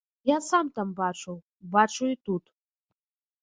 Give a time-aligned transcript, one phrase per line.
[0.29, 1.35] Я сам там бачыў,
[1.77, 2.43] бачу і тут.